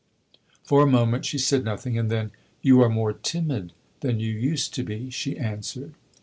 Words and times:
For 0.63 0.81
a 0.81 0.87
moment 0.89 1.25
she 1.25 1.37
said 1.37 1.63
nothing, 1.63 1.95
and 1.95 2.09
then 2.09 2.31
"You 2.63 2.81
are 2.81 2.89
more 2.89 3.13
timid 3.13 3.71
than 3.99 4.19
you 4.19 4.31
used 4.33 4.73
to 4.73 4.83
be!" 4.83 5.11
she 5.11 5.37
answered. 5.37 5.93